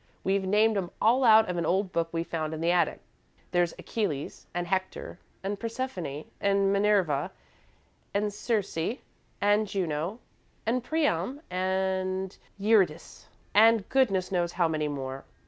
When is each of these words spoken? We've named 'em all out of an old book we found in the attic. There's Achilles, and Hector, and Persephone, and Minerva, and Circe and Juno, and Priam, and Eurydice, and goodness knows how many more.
We've 0.23 0.47
named 0.47 0.77
'em 0.77 0.89
all 0.99 1.23
out 1.23 1.47
of 1.47 1.57
an 1.57 1.65
old 1.67 1.91
book 1.91 2.09
we 2.11 2.23
found 2.23 2.55
in 2.55 2.61
the 2.61 2.71
attic. 2.71 3.01
There's 3.51 3.73
Achilles, 3.77 4.47
and 4.51 4.65
Hector, 4.65 5.19
and 5.43 5.59
Persephone, 5.59 6.25
and 6.39 6.73
Minerva, 6.73 7.29
and 8.11 8.33
Circe 8.33 8.97
and 9.41 9.67
Juno, 9.67 10.17
and 10.65 10.83
Priam, 10.83 11.39
and 11.51 12.35
Eurydice, 12.57 13.27
and 13.53 13.87
goodness 13.89 14.31
knows 14.31 14.53
how 14.53 14.67
many 14.67 14.87
more. 14.87 15.23